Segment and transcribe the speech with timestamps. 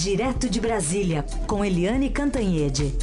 [0.00, 2.94] Direto de Brasília, com Eliane Cantanhede.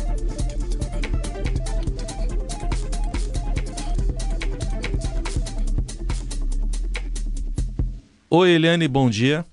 [8.29, 9.45] Oi, Eliane, bom dia.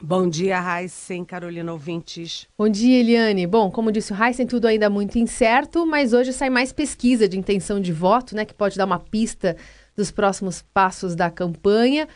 [0.00, 2.46] Bom dia, Heisen, Carolina Ouvintes.
[2.56, 3.44] Bom dia, Eliane.
[3.44, 7.36] Bom, como disse o Heisen, tudo ainda muito incerto, mas hoje sai mais pesquisa de
[7.36, 9.56] intenção de voto, né, que pode dar uma pista
[9.96, 12.06] dos próximos passos da campanha.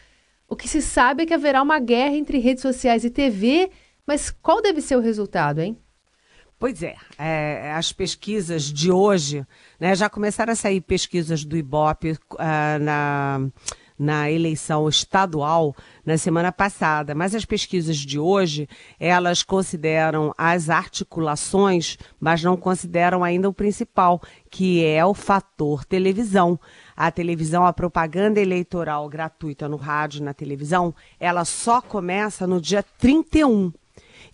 [0.49, 3.69] O que se sabe é que haverá uma guerra entre redes sociais e TV,
[4.07, 5.79] mas qual deve ser o resultado, hein?
[6.59, 9.47] Pois é, é as pesquisas de hoje,
[9.79, 13.51] né, já começaram a sair pesquisas do Ibope uh, na
[13.99, 15.75] na eleição estadual
[16.05, 18.69] na semana passada, mas as pesquisas de hoje,
[19.01, 26.59] elas consideram as articulações, mas não consideram ainda o principal, que é o fator televisão.
[26.97, 32.83] A televisão, a propaganda eleitoral gratuita no rádio na televisão, ela só começa no dia
[32.99, 33.73] 31.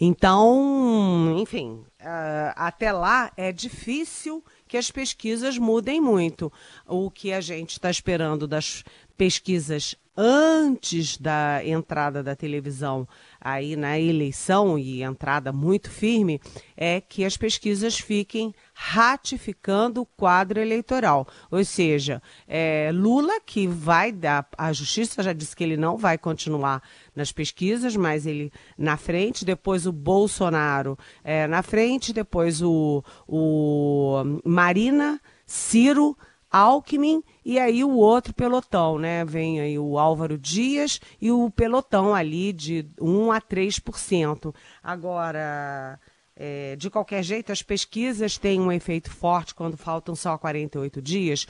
[0.01, 6.53] Então, enfim, uh, até lá é difícil que as pesquisas mudem muito.
[6.87, 8.85] O que a gente está esperando das
[9.23, 13.07] pesquisas antes da entrada da televisão
[13.41, 16.41] aí na eleição e entrada muito firme
[16.77, 21.29] é que as pesquisas fiquem ratificando o quadro eleitoral.
[21.53, 24.49] Ou seja, é, Lula, que vai dar.
[24.59, 26.83] A justiça já disse que ele não vai continuar
[27.15, 34.41] nas pesquisas, mas ele na frente, depois o Bolsonaro é, na frente, depois o, o
[34.45, 36.19] Marina, Ciro.
[36.53, 39.25] Alckmin e aí o outro pelotão, né?
[39.25, 44.55] Vem aí o Álvaro Dias e o pelotão ali de 1 a 3%.
[44.83, 45.99] Agora,
[46.37, 51.47] é, de qualquer jeito, as pesquisas têm um efeito forte quando faltam só 48 dias,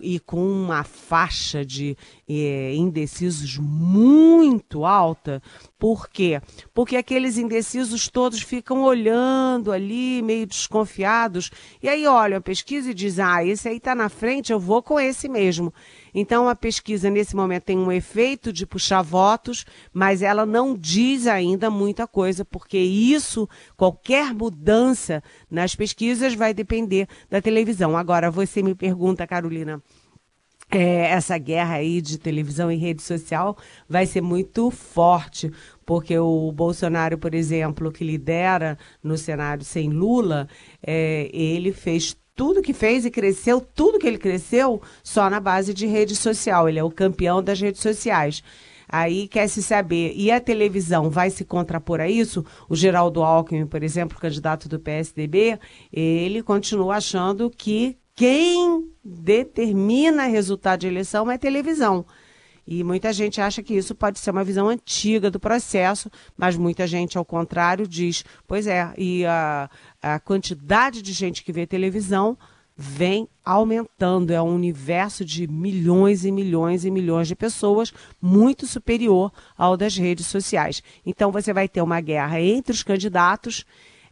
[0.00, 1.96] e com uma faixa de
[2.28, 5.42] é, indecisos muito alta.
[5.78, 6.40] Por quê?
[6.72, 11.50] Porque aqueles indecisos todos ficam olhando ali, meio desconfiados,
[11.82, 14.82] e aí olham a pesquisa e dizem: ah, esse aí está na frente, eu vou
[14.82, 15.72] com esse mesmo.
[16.14, 21.26] Então a pesquisa nesse momento tem um efeito de puxar votos, mas ela não diz
[21.26, 27.96] ainda muita coisa, porque isso, qualquer mudança nas pesquisas vai depender da televisão.
[27.96, 29.82] Agora você me pergunta, Carolina,
[30.70, 33.56] é, essa guerra aí de televisão e rede social
[33.88, 35.52] vai ser muito forte,
[35.84, 40.48] porque o Bolsonaro, por exemplo, que lidera no cenário sem Lula,
[40.82, 45.72] é, ele fez tudo que fez e cresceu, tudo que ele cresceu, só na base
[45.72, 46.68] de rede social.
[46.68, 48.42] Ele é o campeão das redes sociais.
[48.88, 52.44] Aí quer se saber, e a televisão vai se contrapor a isso?
[52.68, 55.58] O Geraldo Alckmin, por exemplo, candidato do PSDB,
[55.92, 62.04] ele continua achando que quem determina resultado de eleição é televisão.
[62.66, 66.86] E muita gente acha que isso pode ser uma visão antiga do processo, mas muita
[66.86, 69.68] gente, ao contrário, diz: pois é, e a,
[70.02, 72.38] a quantidade de gente que vê televisão
[72.76, 74.32] vem aumentando.
[74.32, 79.96] É um universo de milhões e milhões e milhões de pessoas, muito superior ao das
[79.96, 80.82] redes sociais.
[81.04, 83.64] Então você vai ter uma guerra entre os candidatos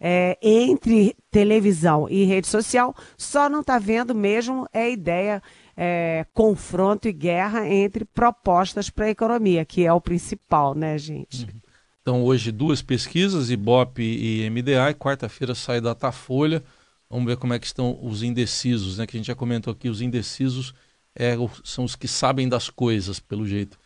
[0.05, 5.41] é, entre televisão e rede social, só não está vendo mesmo é a ideia
[5.77, 11.45] é, confronto e guerra entre propostas para a economia, que é o principal, né, gente?
[11.45, 11.61] Uhum.
[12.03, 16.63] Então, hoje, duas pesquisas, Ibope e MDA, e quarta-feira sai Datafolha.
[17.09, 19.07] Vamos ver como é que estão os indecisos, né?
[19.07, 20.75] Que a gente já comentou aqui, os indecisos
[21.15, 23.79] é, são os que sabem das coisas, pelo jeito.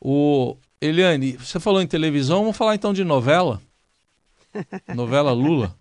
[0.00, 3.62] O Eliane, você falou em televisão, vamos falar então de novela?
[4.94, 5.74] Novela Lula?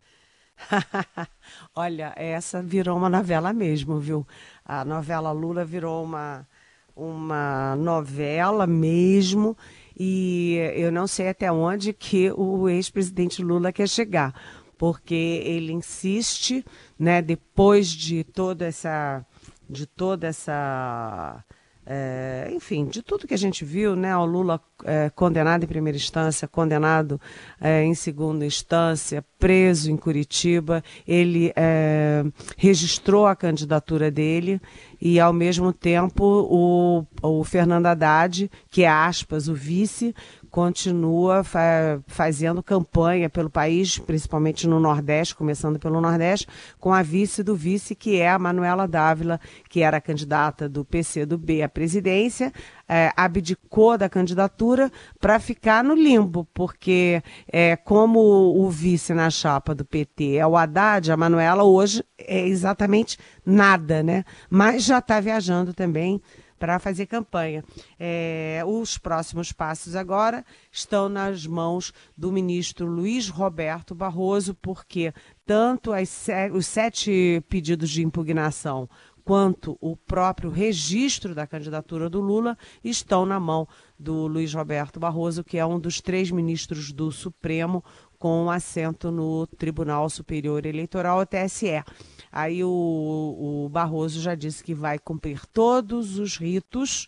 [1.75, 4.25] Olha, essa virou uma novela mesmo, viu?
[4.71, 6.47] A novela Lula virou uma,
[6.95, 9.57] uma novela mesmo
[9.99, 14.33] e eu não sei até onde que o ex-presidente Lula quer chegar,
[14.77, 16.63] porque ele insiste,
[16.97, 19.25] né, depois de toda essa
[19.69, 21.43] de toda essa
[21.85, 24.15] é, enfim, de tudo que a gente viu, né?
[24.15, 27.19] O Lula é, condenado em primeira instância, condenado
[27.59, 32.23] é, em segunda instância, preso em Curitiba, ele é,
[32.55, 34.61] registrou a candidatura dele
[35.01, 40.13] e, ao mesmo tempo, o, o Fernando Haddad, que é aspas, o vice,
[40.51, 47.41] continua fa fazendo campanha pelo país, principalmente no Nordeste, começando pelo Nordeste, com a vice
[47.41, 49.39] do vice, que é a Manuela Dávila,
[49.69, 52.51] que era candidata do PC do B à presidência,
[52.87, 59.73] é, abdicou da candidatura para ficar no limbo, porque é, como o vice na chapa
[59.73, 64.25] do PT é o Haddad, a Manuela hoje é exatamente nada, né?
[64.49, 66.21] Mas já está viajando também
[66.61, 67.63] para fazer campanha.
[67.99, 75.11] É, os próximos passos agora estão nas mãos do ministro Luiz Roberto Barroso, porque
[75.43, 78.87] tanto as, os sete pedidos de impugnação
[79.23, 83.67] quanto o próprio registro da candidatura do Lula estão na mão
[83.97, 87.83] do Luiz Roberto Barroso, que é um dos três ministros do Supremo
[88.19, 91.83] com assento no Tribunal Superior Eleitoral, o TSE.
[92.31, 97.07] Aí o, o Barroso já disse que vai cumprir todos os ritos,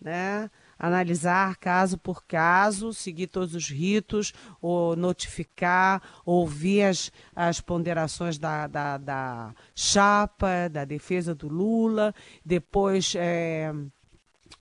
[0.00, 0.50] né?
[0.80, 8.66] analisar caso por caso, seguir todos os ritos, ou notificar, ouvir as, as ponderações da,
[8.66, 12.14] da, da chapa, da defesa do Lula,
[12.44, 13.14] depois.
[13.14, 13.72] É,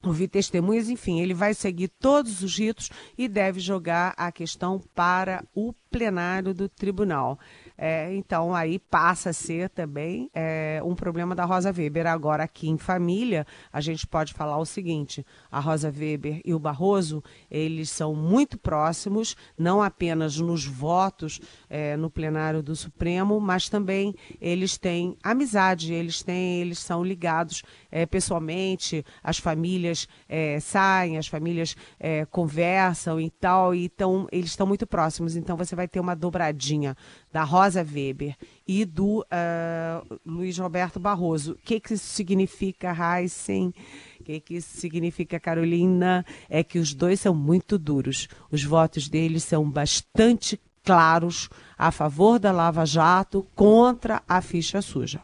[0.04, 5.44] ouvir testemunhas, enfim, ele vai seguir todos os ritos e deve jogar a questão para
[5.54, 7.38] o plenário do tribunal.
[7.82, 12.08] É, então, aí passa a ser também é, um problema da Rosa Weber.
[12.08, 16.60] Agora, aqui em família, a gente pode falar o seguinte: a Rosa Weber e o
[16.60, 21.40] Barroso, eles são muito próximos, não apenas nos votos
[21.70, 27.64] é, no plenário do Supremo, mas também eles têm amizade, eles têm, eles são ligados
[27.90, 34.68] é, pessoalmente, as famílias é, saem, as famílias é, conversam e tal, então eles estão
[34.68, 35.38] muito próximos.
[35.38, 36.94] Então, você vai ter uma dobradinha
[37.32, 38.36] da Rosa Weber
[38.68, 41.54] e do uh, Luiz Roberto Barroso.
[41.54, 43.74] O que, que isso significa, Heisen?
[44.20, 46.26] O que, que isso significa, Carolina?
[46.50, 48.28] É que os dois são muito duros.
[48.52, 55.22] Os votos deles são bastante claros a favor da Lava Jato, contra a ficha suja.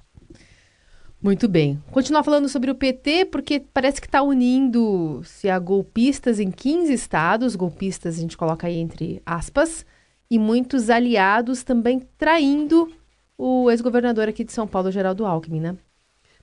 [1.25, 1.81] Muito bem.
[1.89, 7.55] Continuar falando sobre o PT, porque parece que está unindo-se a golpistas em 15 estados,
[7.55, 9.83] golpistas a gente coloca aí entre aspas,
[10.29, 12.91] e muitos aliados também traindo
[13.37, 15.77] o ex-governador aqui de São Paulo, Geraldo Alckmin, né?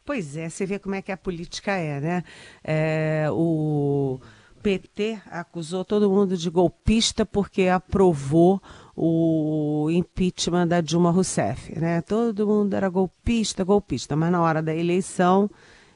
[0.04, 2.24] Pois é, você vê como é que a política é, né?
[2.64, 4.20] É, o
[4.62, 8.60] PT acusou todo mundo de golpista porque aprovou
[8.96, 12.00] o impeachment da Dilma Rousseff, né?
[12.02, 15.48] Todo mundo era golpista, golpista, mas na hora da eleição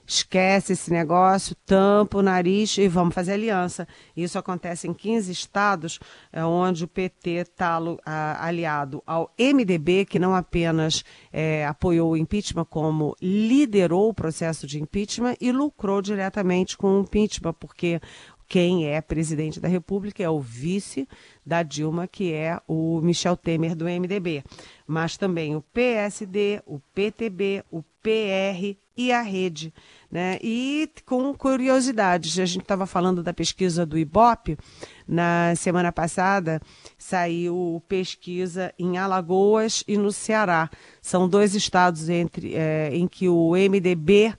[0.07, 3.87] esquece esse negócio, tampa o nariz e vamos fazer aliança.
[4.17, 5.99] Isso acontece em 15 estados,
[6.33, 7.79] é, onde o PT está
[8.39, 14.81] aliado ao MDB, que não apenas é, apoiou o impeachment, como liderou o processo de
[14.81, 18.01] impeachment e lucrou diretamente com o impeachment, porque
[18.49, 21.09] quem é presidente da República é o vice
[21.45, 24.45] da Dilma, que é o Michel Temer do MDB.
[24.87, 29.75] Mas também o PSD, o PTB, o PR e a rede.
[30.11, 30.39] Né?
[30.41, 34.57] E com curiosidades, a gente estava falando da pesquisa do IBOP,
[35.07, 36.61] na semana passada
[36.97, 40.71] saiu pesquisa em Alagoas e no Ceará.
[41.03, 44.35] São dois estados entre, é, em que o MDB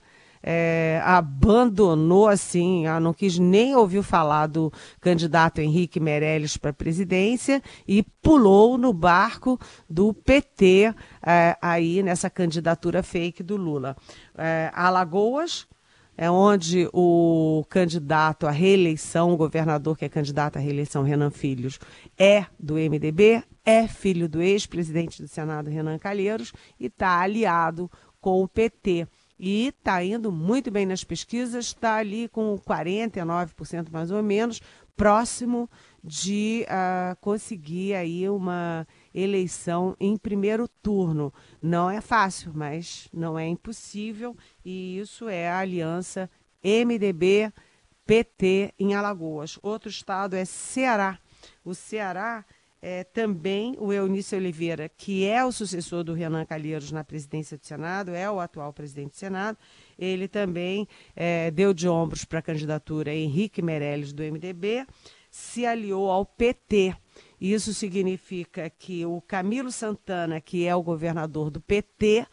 [0.50, 4.72] é, abandonou assim, não quis nem ouvir falar do
[5.02, 9.60] candidato Henrique Meirelles para a presidência e pulou no barco
[9.90, 13.94] do PT é, aí nessa candidatura fake do Lula.
[14.38, 15.68] É, Alagoas
[16.16, 21.78] é onde o candidato à reeleição, o governador que é candidato à reeleição, Renan Filhos,
[22.18, 27.92] é do MDB, é filho do ex-presidente do Senado, Renan Calheiros, e está aliado
[28.22, 29.08] com o PT
[29.40, 34.62] e está indo muito bem nas pesquisas, está ali com 49% mais ou menos,
[34.96, 35.70] próximo
[36.04, 41.32] de uh, conseguir aí uma eleição em primeiro turno.
[41.62, 46.30] Não é fácil, mas não é impossível e isso é a aliança
[46.64, 47.54] MDB
[48.06, 49.60] PT em Alagoas.
[49.62, 51.20] Outro estado é Ceará.
[51.64, 52.44] O Ceará
[52.82, 57.66] é, também o Eunício Oliveira, que é o sucessor do Renan Calheiros na presidência do
[57.66, 59.58] Senado, é o atual presidente do Senado,
[59.98, 64.86] ele também é, deu de ombros para a candidatura Henrique Meirelles, do MDB,
[65.30, 66.96] se aliou ao PT.
[67.40, 72.26] Isso significa que o Camilo Santana, que é o governador do PT,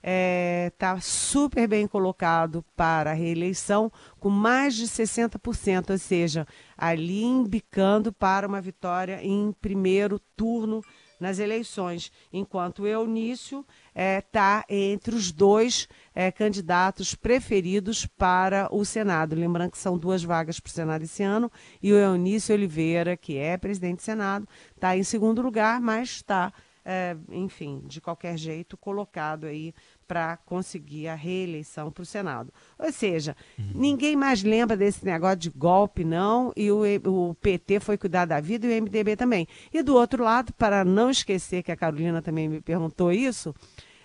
[0.00, 6.46] está é, tá super bem colocado para a reeleição, com mais de 60%, ou seja,
[6.76, 10.82] ali embicando para uma vitória em primeiro turno
[11.20, 13.62] nas eleições, enquanto o Eunício
[13.94, 19.36] está é, entre os dois é, candidatos preferidos para o Senado.
[19.36, 21.52] Lembrando que são duas vagas para o Senado esse ano,
[21.82, 26.50] e o Eunício Oliveira, que é presidente do Senado, está em segundo lugar, mas está
[26.84, 29.74] é, enfim, de qualquer jeito, colocado aí
[30.10, 32.52] para conseguir a reeleição para o Senado.
[32.76, 33.70] Ou seja, uhum.
[33.76, 38.40] ninguém mais lembra desse negócio de golpe, não, e o, o, PT foi cuidar da
[38.40, 39.46] vida e o MDB também.
[39.72, 43.54] E do outro lado, para não esquecer que a Carolina também me perguntou isso,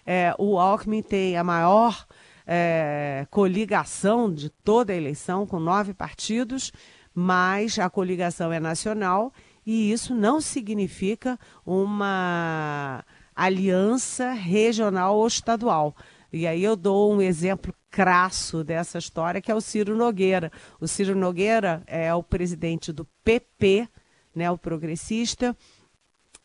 [0.06, 2.06] é, o Alckmin tem a maior
[2.46, 6.72] é, coligação de toda a eleição, com nove partidos,
[7.16, 9.34] mas a coligação é nacional
[9.66, 13.04] e isso não significa uma
[13.36, 15.96] aliança regional ou estadual.
[16.32, 20.52] E aí eu dou um exemplo crasso dessa história, que é o Ciro Nogueira.
[20.80, 23.88] O Ciro Nogueira é o presidente do PP,
[24.34, 25.56] né, o progressista,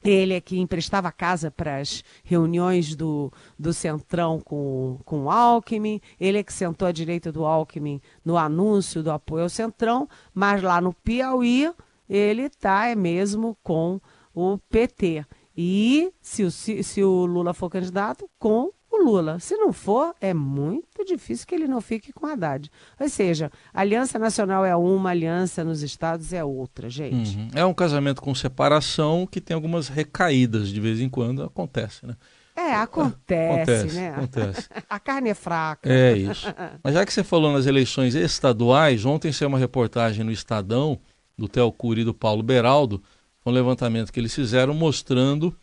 [0.02, 6.00] ele é que emprestava casa para as reuniões do, do Centrão com, com o Alckmin,
[6.18, 10.62] ele é que sentou à direita do Alckmin no anúncio do apoio ao Centrão, mas
[10.62, 11.70] lá no Piauí
[12.09, 14.00] ele está é mesmo com
[14.35, 15.26] o PT.
[15.57, 19.38] E se o, se o Lula for candidato, com o Lula.
[19.38, 22.71] Se não for, é muito difícil que ele não fique com Haddad.
[22.99, 27.37] Ou seja, Aliança Nacional é uma, aliança nos estados é outra, gente.
[27.37, 27.49] Uhum.
[27.54, 32.16] É um casamento com separação que tem algumas recaídas de vez em quando, acontece, né?
[32.57, 34.11] É, acontece, acontece né?
[34.11, 34.69] Acontece.
[34.90, 35.90] a carne é fraca.
[35.90, 36.47] É isso.
[36.83, 40.99] Mas já que você falou nas eleições estaduais, ontem saiu uma reportagem no Estadão,
[41.38, 43.02] do Theo Cury e do Paulo Beraldo,
[43.44, 45.54] um levantamento que eles fizeram mostrando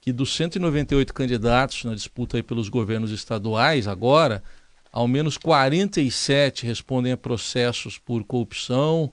[0.00, 4.42] que dos 198 candidatos na disputa aí pelos governos estaduais agora,
[4.90, 9.12] ao menos 47 respondem a processos por corrupção,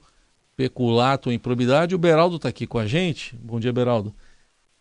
[0.58, 1.96] peculato ou improbidade.
[1.96, 3.36] O Beraldo está aqui com a gente.
[3.38, 4.14] Bom dia, Beraldo.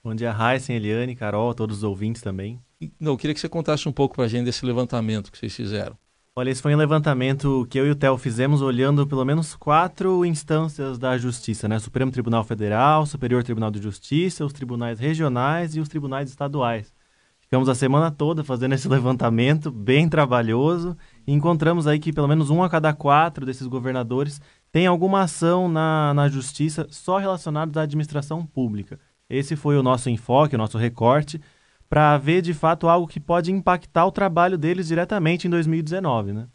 [0.02, 2.58] Bom dia, Raíssen, Eliane, Carol, todos os ouvintes também.
[2.98, 5.54] Não, eu queria que você contasse um pouco para a gente desse levantamento que vocês
[5.54, 5.96] fizeram.
[6.38, 10.24] Olha, esse foi um levantamento que eu e o Theo fizemos olhando pelo menos quatro
[10.24, 11.80] instâncias da Justiça, né?
[11.80, 16.94] Supremo Tribunal Federal, Superior Tribunal de Justiça, os tribunais regionais e os tribunais estaduais.
[17.40, 22.50] Ficamos a semana toda fazendo esse levantamento bem trabalhoso e encontramos aí que pelo menos
[22.50, 24.40] um a cada quatro desses governadores
[24.70, 29.00] tem alguma ação na, na Justiça só relacionada à administração pública.
[29.28, 31.40] Esse foi o nosso enfoque, o nosso recorte
[31.88, 36.48] para ver de fato algo que pode impactar o trabalho deles diretamente em 2019, né?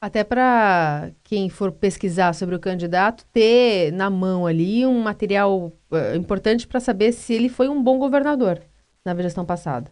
[0.00, 6.16] Até para quem for pesquisar sobre o candidato ter na mão ali um material uh,
[6.16, 8.60] importante para saber se ele foi um bom governador
[9.04, 9.90] na gestão passada.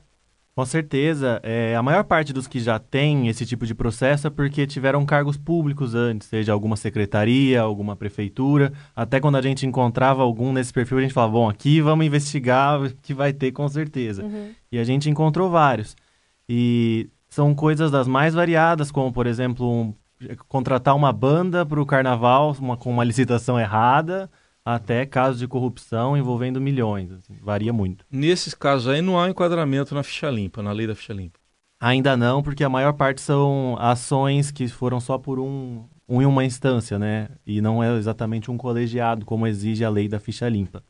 [0.54, 1.40] Com certeza.
[1.42, 5.04] É, a maior parte dos que já tem esse tipo de processo é porque tiveram
[5.04, 8.72] cargos públicos antes, seja alguma secretaria, alguma prefeitura.
[8.94, 12.80] Até quando a gente encontrava algum nesse perfil, a gente falava, bom, aqui vamos investigar,
[13.02, 14.22] que vai ter com certeza.
[14.22, 14.50] Uhum.
[14.70, 15.96] E a gente encontrou vários.
[16.48, 19.94] E são coisas das mais variadas, como, por exemplo, um,
[20.46, 24.30] contratar uma banda para o carnaval uma, com uma licitação errada
[24.64, 27.12] até casos de corrupção envolvendo milhões.
[27.12, 28.06] Assim, varia muito.
[28.10, 31.38] Nesses casos aí não há enquadramento na ficha limpa, na lei da ficha limpa.
[31.80, 36.24] Ainda não, porque a maior parte são ações que foram só por um, um em
[36.24, 37.28] uma instância, né?
[37.46, 40.82] E não é exatamente um colegiado, como exige a lei da ficha limpa.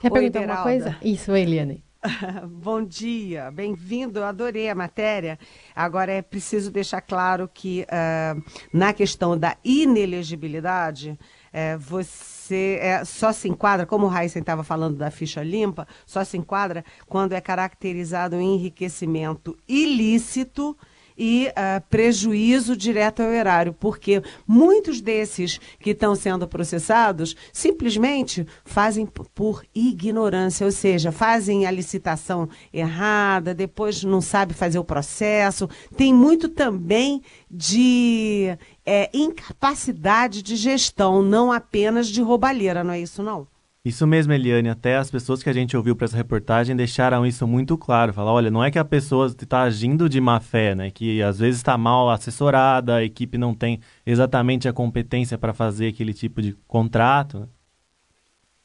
[0.00, 0.60] Quer Oi, perguntar Beralda.
[0.60, 0.96] uma coisa?
[1.02, 1.82] Isso, Eliane.
[2.46, 4.18] Bom dia, bem-vindo.
[4.18, 5.38] Eu adorei a matéria.
[5.74, 11.18] Agora é preciso deixar claro que uh, na questão da inelegibilidade,
[11.54, 16.24] uh, você é, só se enquadra, como o Heisen estava falando da ficha limpa, só
[16.24, 20.76] se enquadra quando é caracterizado um enriquecimento ilícito
[21.16, 29.06] e uh, prejuízo direto ao erário, porque muitos desses que estão sendo processados simplesmente fazem
[29.06, 35.68] por ignorância, ou seja, fazem a licitação errada, depois não sabe fazer o processo.
[35.96, 38.56] Tem muito também de
[38.86, 43.46] é, incapacidade de gestão, não apenas de roubalheira, não é isso não?
[43.84, 44.70] Isso mesmo, Eliane.
[44.70, 48.14] Até as pessoas que a gente ouviu para essa reportagem deixaram isso muito claro.
[48.14, 50.90] Falar, olha, não é que a pessoa está agindo de má fé, né?
[50.90, 55.88] Que às vezes está mal assessorada, a equipe não tem exatamente a competência para fazer
[55.88, 57.40] aquele tipo de contrato.
[57.40, 57.48] Né?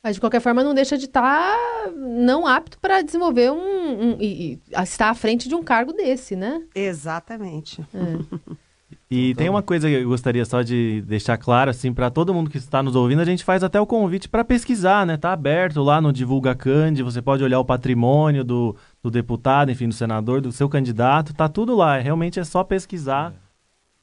[0.01, 4.17] Mas de qualquer forma não deixa de estar tá não apto para desenvolver um, um
[4.21, 6.63] e, e, estar à frente de um cargo desse, né?
[6.73, 7.81] Exatamente.
[7.93, 8.55] É.
[9.11, 12.47] E tem uma coisa que eu gostaria só de deixar claro, assim, para todo mundo
[12.47, 15.17] que está nos ouvindo, a gente faz até o convite para pesquisar, né?
[15.17, 19.87] Tá aberto lá no Divulga Cande, você pode olhar o patrimônio do, do deputado, enfim,
[19.87, 23.33] do senador, do seu candidato, tá tudo lá, realmente é só pesquisar.
[23.45, 23.49] É.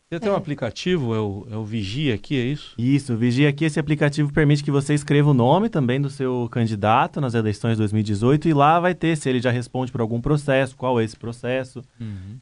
[0.08, 2.74] Tem até um aplicativo, é o, é o Vigia aqui, é isso?
[2.76, 6.48] Isso, o Vigia aqui, esse aplicativo permite que você escreva o nome também do seu
[6.50, 10.20] candidato nas eleições de 2018 e lá vai ter se ele já responde por algum
[10.20, 11.80] processo, qual é esse processo.
[12.00, 12.38] Uhum.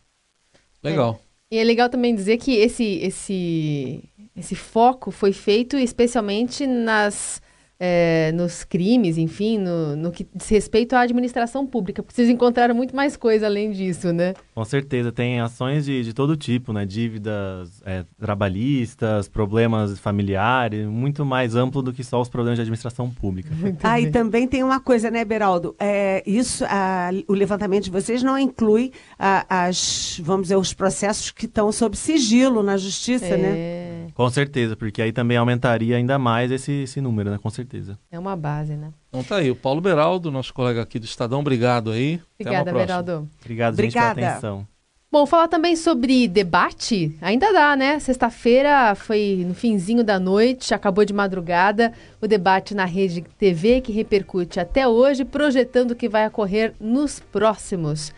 [0.83, 1.24] Legal.
[1.50, 7.40] E é legal também dizer que esse, esse, esse foco foi feito especialmente nas
[7.78, 12.02] é, nos crimes, enfim, no, no que diz respeito à administração pública.
[12.02, 14.35] Porque vocês encontraram muito mais coisa além disso, né?
[14.54, 16.87] Com certeza, tem ações de, de todo tipo, né?
[16.87, 23.11] Dívidas é, trabalhistas, problemas familiares, muito mais amplo do que só os problemas de administração
[23.11, 23.50] pública.
[23.83, 25.75] ah, e também tem uma coisa, né, Beraldo?
[25.78, 31.31] É, isso, a, o levantamento de vocês não inclui a, as, vamos dizer, os processos
[31.31, 33.37] que estão sob sigilo na justiça, É.
[33.37, 33.83] né?
[34.14, 37.38] Com certeza, porque aí também aumentaria ainda mais esse, esse número, né?
[37.42, 37.99] Com certeza.
[38.11, 38.92] É uma base, né?
[39.09, 42.21] Então tá aí, o Paulo Beraldo, nosso colega aqui do Estadão, obrigado aí.
[42.38, 42.73] Obrigada.
[42.73, 43.28] Beraldo.
[43.40, 44.30] Obrigado, gente, pela Obrigada.
[44.30, 44.66] atenção.
[45.14, 48.00] Bom, falar também sobre debate, ainda dá, né?
[48.00, 53.92] Sexta-feira foi no finzinho da noite, acabou de madrugada, o debate na rede TV que
[53.92, 58.12] repercute até hoje, projetando o que vai ocorrer nos próximos.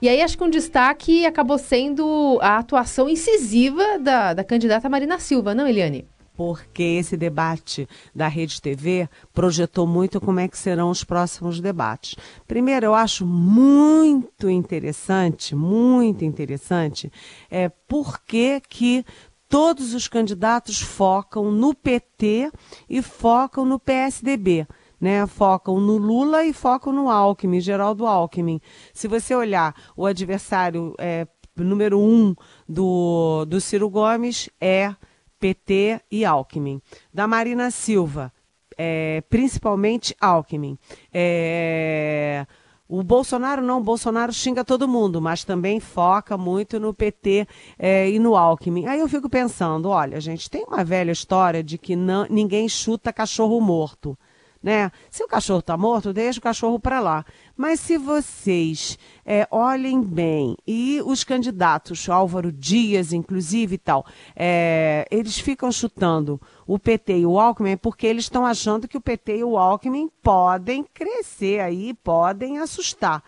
[0.00, 5.18] E aí acho que um destaque acabou sendo a atuação incisiva da, da candidata Marina
[5.18, 6.06] Silva, não, Eliane?
[6.36, 12.14] Porque esse debate da Rede TV projetou muito como é que serão os próximos debates.
[12.46, 17.10] Primeiro, eu acho muito interessante, muito interessante,
[17.50, 19.02] é por que que
[19.48, 22.50] todos os candidatos focam no PT
[22.88, 24.66] e focam no PSDB.
[24.98, 28.60] Né, focam no Lula e focam no Alckmin, Geraldo Alckmin.
[28.94, 32.34] Se você olhar o adversário é, número um
[32.68, 34.94] do, do Ciro Gomes é
[35.38, 36.80] PT e Alckmin.
[37.12, 38.32] Da Marina Silva,
[38.76, 40.78] é, principalmente Alckmin.
[41.12, 42.46] É,
[42.88, 47.46] o Bolsonaro não, o Bolsonaro xinga todo mundo, mas também foca muito no PT
[47.78, 48.86] é, e no Alckmin.
[48.86, 53.12] Aí eu fico pensando, olha, gente, tem uma velha história de que não, ninguém chuta
[53.12, 54.16] cachorro morto.
[54.62, 54.90] Né?
[55.10, 57.24] Se o cachorro está morto, deixa o cachorro para lá.
[57.56, 65.06] Mas se vocês é, olhem bem, e os candidatos, Álvaro Dias, inclusive e tal, é,
[65.10, 69.38] eles ficam chutando o PT e o Alckmin porque eles estão achando que o PT
[69.38, 73.22] e o Alckmin podem crescer aí, podem assustar.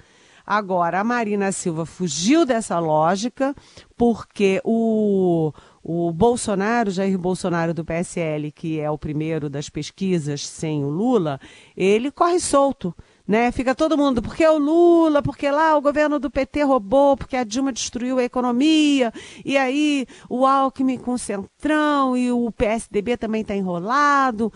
[0.50, 3.54] Agora, a Marina Silva fugiu dessa lógica
[3.98, 5.52] porque o,
[5.90, 11.40] o Bolsonaro, Jair Bolsonaro do PSL, que é o primeiro das pesquisas sem o Lula,
[11.74, 12.94] ele corre solto.
[13.26, 13.50] Né?
[13.52, 17.36] Fica todo mundo, porque é o Lula, porque lá o governo do PT roubou, porque
[17.36, 23.16] a Dilma destruiu a economia, e aí o Alckmin com o Centrão e o PSDB
[23.16, 24.52] também está enrolado.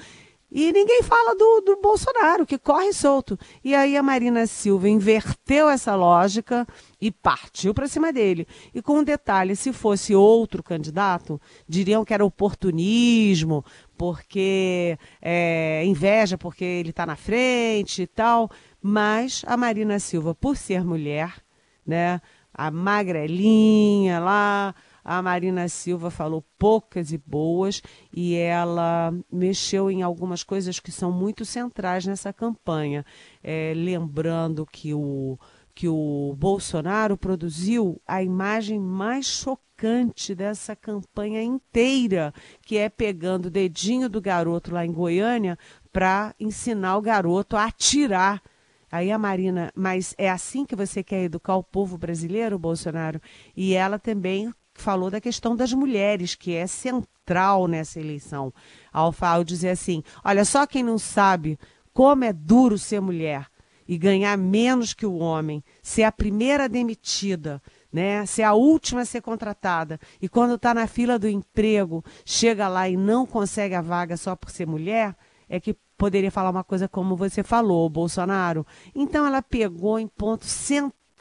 [0.54, 3.38] E ninguém fala do, do Bolsonaro, que corre solto.
[3.64, 6.66] E aí a Marina Silva inverteu essa lógica
[7.00, 8.46] e partiu para cima dele.
[8.74, 13.64] E com um detalhe, se fosse outro candidato, diriam que era oportunismo,
[13.96, 18.50] porque é, inveja, porque ele está na frente e tal.
[18.82, 21.34] Mas a Marina Silva, por ser mulher,
[21.86, 22.20] né,
[22.52, 30.44] a magrelinha lá, a Marina Silva falou poucas e boas e ela mexeu em algumas
[30.44, 33.04] coisas que são muito centrais nessa campanha.
[33.42, 35.38] É, lembrando que o,
[35.74, 42.32] que o Bolsonaro produziu a imagem mais chocante dessa campanha inteira,
[42.64, 45.58] que é pegando o dedinho do garoto lá em Goiânia
[45.92, 48.40] para ensinar o garoto a atirar.
[48.90, 53.20] Aí a Marina, mas é assim que você quer educar o povo brasileiro, Bolsonaro?
[53.56, 58.52] E ela também falou da questão das mulheres, que é central nessa eleição.
[58.92, 61.58] Ao, ao dizer assim: olha, só quem não sabe
[61.92, 63.46] como é duro ser mulher
[63.86, 67.60] e ganhar menos que o homem, ser a primeira demitida,
[67.92, 72.68] né, ser a última a ser contratada e quando está na fila do emprego chega
[72.68, 75.14] lá e não consegue a vaga só por ser mulher,
[75.48, 78.66] é que poderia falar uma coisa como você falou, Bolsonaro.
[78.94, 80.48] Então ela pegou em pontos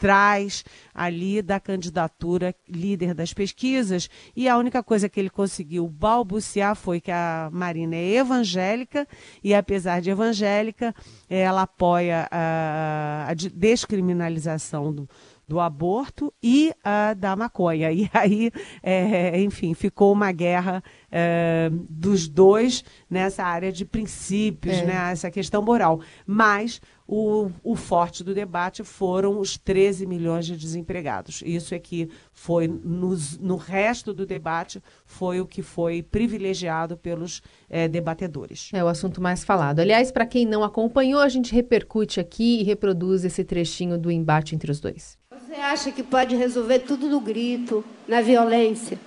[0.01, 6.75] centrais ali da candidatura líder das pesquisas e a única coisa que ele conseguiu balbuciar
[6.75, 9.07] foi que a Marina é evangélica
[9.43, 10.93] e apesar de evangélica
[11.29, 15.07] ela apoia a, a descriminalização do,
[15.47, 17.91] do aborto e a da maconha.
[17.91, 24.85] E aí, é, enfim, ficou uma guerra é, dos dois nessa área de princípios, É.
[24.85, 26.01] né, essa questão moral.
[26.25, 26.81] Mas
[27.13, 31.43] o, o forte do debate foram os 13 milhões de desempregados.
[31.45, 37.41] Isso é que foi, nos, no resto do debate, foi o que foi privilegiado pelos
[37.69, 38.69] é, debatedores.
[38.71, 39.81] É o assunto mais falado.
[39.81, 44.55] Aliás, para quem não acompanhou, a gente repercute aqui e reproduz esse trechinho do embate
[44.55, 45.17] entre os dois.
[45.31, 48.97] Você acha que pode resolver tudo no grito, na violência?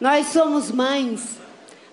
[0.00, 1.40] Nós somos mães,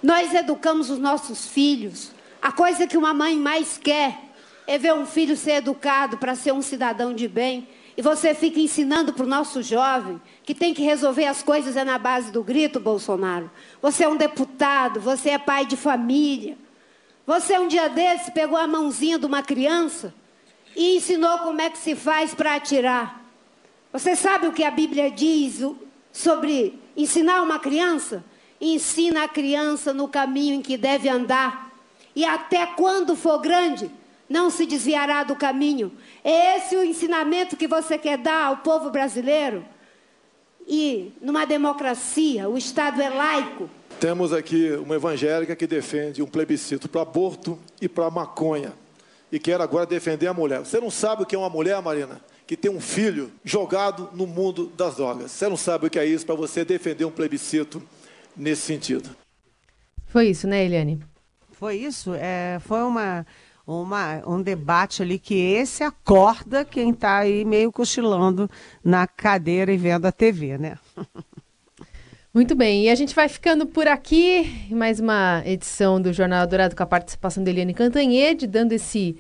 [0.04, 2.12] nós educamos os nossos filhos.
[2.40, 4.27] A coisa que uma mãe mais quer
[4.68, 7.68] é ver um filho ser educado para ser um cidadão de bem.
[7.96, 11.84] E você fica ensinando para o nosso jovem que tem que resolver as coisas é
[11.84, 13.50] na base do grito, Bolsonaro.
[13.82, 16.58] Você é um deputado, você é pai de família.
[17.26, 20.14] Você um dia desse pegou a mãozinha de uma criança
[20.76, 23.26] e ensinou como é que se faz para atirar.
[23.92, 25.62] Você sabe o que a Bíblia diz
[26.12, 28.24] sobre ensinar uma criança?
[28.62, 31.72] Ensina a criança no caminho em que deve andar,
[32.16, 33.90] e até quando for grande,
[34.30, 35.92] não se desviará do caminho.
[36.24, 39.64] É esse o ensinamento que você quer dar ao povo brasileiro?
[40.68, 43.70] E numa democracia, o Estado é laico.
[44.00, 48.74] Temos aqui uma evangélica que defende um plebiscito para aborto e para maconha.
[49.32, 50.60] E quer agora defender a mulher.
[50.60, 52.22] Você não sabe o que é uma mulher, Marina?
[52.46, 55.32] Que tem um filho jogado no mundo das drogas.
[55.32, 57.82] Você não sabe o que é isso para você defender um plebiscito
[58.36, 59.10] nesse sentido.
[60.06, 61.02] Foi isso, né, Eliane?
[61.54, 62.14] Foi isso.
[62.14, 63.26] É, foi uma,
[63.68, 68.50] uma, um debate ali que esse acorda quem está aí meio cochilando
[68.82, 70.78] na cadeira e vendo a TV, né?
[72.34, 74.68] Muito bem, e a gente vai ficando por aqui.
[74.72, 79.18] Mais uma edição do Jornal Dourado com a participação de Eliane Cantanhede, dando esse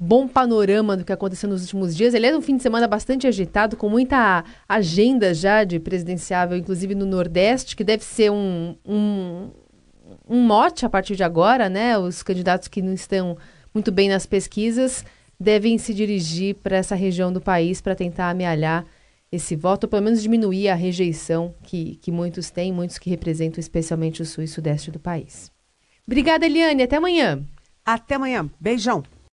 [0.00, 2.14] bom panorama do que aconteceu nos últimos dias.
[2.14, 6.94] Ele é um fim de semana bastante agitado, com muita agenda já de presidenciável, inclusive
[6.94, 9.50] no Nordeste, que deve ser um, um,
[10.26, 11.98] um mote a partir de agora, né?
[11.98, 13.36] Os candidatos que não estão
[13.74, 15.04] muito bem nas pesquisas
[15.38, 18.86] devem se dirigir para essa região do país para tentar amealhar
[19.30, 23.58] esse voto, ou pelo menos diminuir a rejeição que, que muitos têm, muitos que representam
[23.58, 25.50] especialmente o sul e sudeste do país.
[26.06, 26.84] Obrigada, Eliane.
[26.84, 27.44] Até amanhã.
[27.84, 28.48] Até amanhã.
[28.60, 29.02] Beijão.